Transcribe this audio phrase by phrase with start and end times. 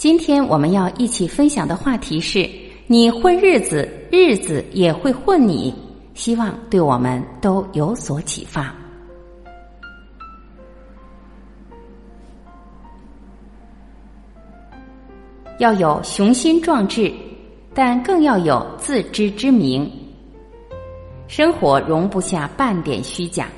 [0.00, 2.48] 今天我们要一起分享的话题是：
[2.86, 5.74] 你混日子，日子也会混你。
[6.14, 8.74] 希望对我们都有所启发。
[15.58, 17.12] 要有雄心壮志，
[17.74, 19.86] 但更要有自知之明。
[21.28, 23.48] 生活容不下半点虚假。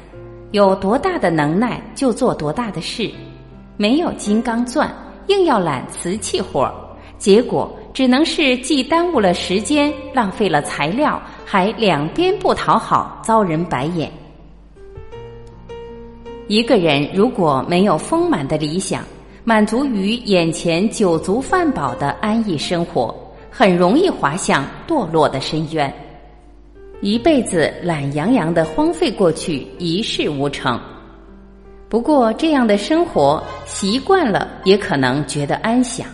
[0.50, 3.09] 有多大的能耐就做多大的事，
[3.77, 4.92] 没有金刚钻，
[5.28, 6.74] 硬要揽瓷器活儿，
[7.18, 14.10] 结果只能是既耽误了时间，浪费了材料，还两边不讨好，遭人白眼。
[16.48, 19.05] 一个人如果没有丰满的理想，
[19.44, 23.14] 满足于眼前酒足饭饱的安逸生活，
[23.50, 25.92] 很容易滑向堕落的深渊。
[27.00, 30.78] 一辈子懒洋洋的荒废过去，一事无成。
[31.88, 33.42] 不过这样的生活
[33.73, 36.06] 习惯了，也可能觉得安详。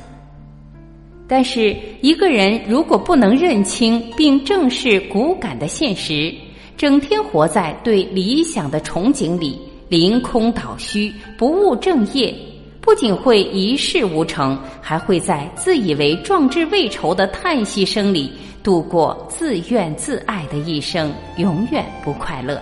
[1.27, 6.33] 但是一个人如果不能认清并正视骨感的现实，
[6.77, 12.35] 整天活在对理想的憧憬里，凌空倒虚，不务正业，
[12.81, 18.31] 不仅会一事无成，还会在自以为壮志未酬的叹息声里。
[18.63, 22.61] 度过自怨自艾的一生，永远不快乐。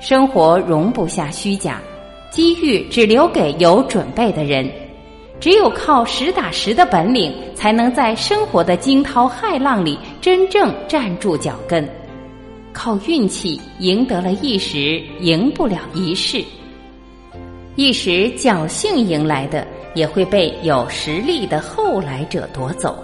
[0.00, 1.80] 生活容不下虚假，
[2.32, 4.68] 机遇只留给有准备的人。
[5.38, 11.86] 只有靠实打实的本领，才能在生活的惊涛骇浪里真正站住脚跟。
[12.72, 16.42] 靠运气赢得了一时，赢不了一世。
[17.74, 22.96] 一时侥幸赢来的，也会被有实力的后来者夺走。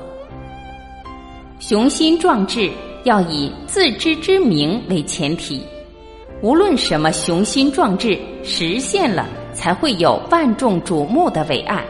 [1.58, 2.70] 雄心壮志
[3.04, 5.60] 要以自知之明为前提，
[6.40, 11.82] 无论什么雄心壮志实现了，才会有万众瞩目的伟岸。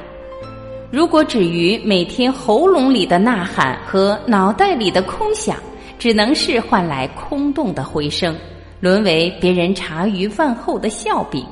[0.90, 5.54] 如果止于每天喉咙里的呐喊和脑袋里的空想，
[5.98, 8.34] 只能是换来空洞的回声，
[8.80, 11.44] 沦为别人茶余饭后的笑柄。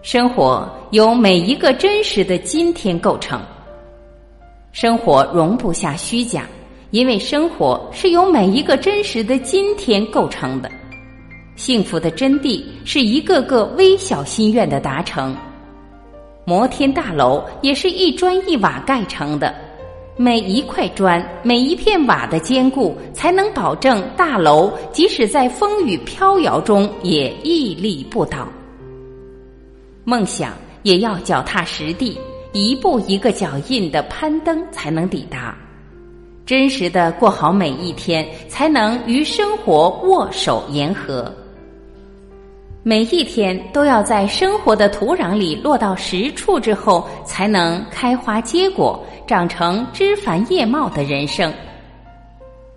[0.00, 3.38] 生活由每一个真实的今天构成。
[4.72, 6.46] 生活容不下虚假，
[6.90, 10.70] 因为生活是由每一个真实的今天构成的。
[11.54, 15.36] 幸福的真谛是一个个微小心愿的达成。
[16.44, 19.54] 摩天大楼也是一砖一瓦盖成的，
[20.16, 28.48] 每一块砖、每一片瓦的坚固，才能保证大楼即使在风雨飘摇中也屹立不倒。
[30.04, 30.54] 梦想
[30.84, 32.18] 也要脚踏实地。
[32.54, 35.54] 一步一个脚印的攀登，才能抵达；
[36.48, 41.30] 真实的过好每一天，才能与生活握手言和。
[42.82, 51.52] 每一天都要在生活的土壤里落到实处之后，才能开花结果，长成枝繁叶茂的人生。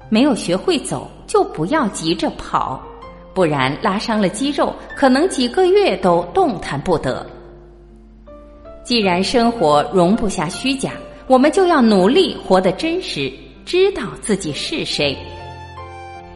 [0.09, 2.77] 没有学会走，就不要急着跑，
[3.33, 7.25] 不然拉伤了肌肉，可能几个月都动弹不得。
[8.83, 10.91] 既然生活容不下虚假，
[11.25, 13.31] 我们就要努力活得真实，
[13.71, 15.17] 知道自己是谁，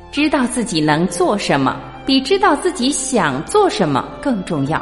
[0.10, 4.82] 知道自己能做什么，比知道自己想做什么更重要。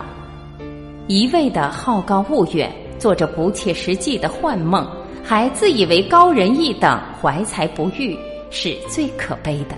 [1.07, 4.87] 一味的好高骛远，做着不切实际的幻梦，
[5.23, 8.15] 还自以为高人一等，怀才不遇，
[8.51, 9.75] 是最可悲的。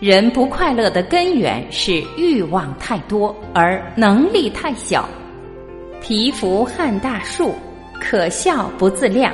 [0.00, 5.06] 人不快乐的根源是欲望太多，而能力太小。
[6.00, 7.54] 蚍蜉撼大树，
[8.00, 9.30] 可笑不自量。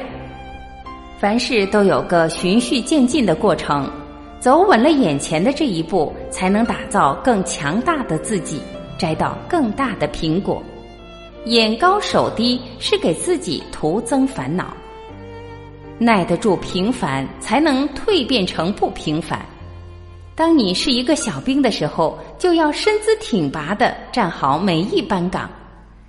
[1.21, 3.91] 凡事都有个循序渐进的过程，
[4.39, 8.63] 走稳了眼前的这一步，才能打造更强大的自己，
[8.97, 10.63] 摘到更大的苹果。
[11.47, 14.73] 眼高手低是给自己徒增烦恼。
[15.99, 19.45] 耐得住平凡，才能蜕变成不平凡。
[20.37, 25.51] 当你是一个小兵的时候，就要身姿挺拔的站好每一班岗。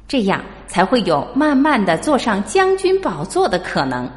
[0.08, 4.08] 这样才会有慢慢的坐上将军宝座的可能。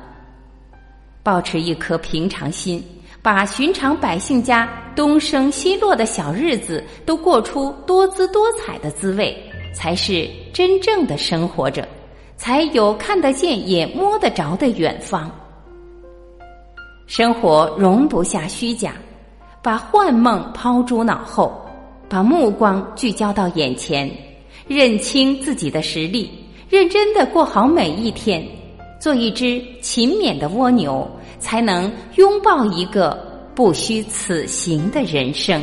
[1.23, 2.83] 保持一颗平常心，
[3.23, 9.37] 把寻常百姓家东升西落的小日子都过出多姿多彩的滋味，
[9.73, 11.87] 才是真正的生活着，
[12.37, 15.31] 才有看得见也摸得着的远方。
[17.07, 18.95] 生活容不下虚假，
[19.63, 21.53] 把幻梦抛诸脑后，
[22.09, 24.11] 把目光聚焦到眼前，
[24.67, 26.31] 认清自己的实力，
[26.69, 28.45] 认真的过好每一天，
[29.03, 31.11] 做一只勤勉的蜗牛，
[31.41, 33.19] 才能拥抱一个
[33.53, 35.61] 不虚此行的人生。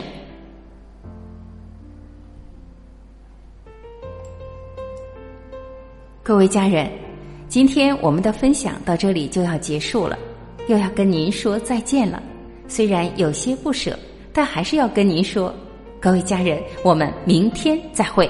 [6.21, 6.91] 各位家人，
[7.47, 10.19] 今天我们的分享到这里就要结束了，
[10.68, 12.21] 又要跟您说再见了。
[12.68, 13.97] 虽然有些不舍，
[14.33, 15.56] 但还是要跟您说，
[15.97, 18.30] 各位家人，我们明天再会。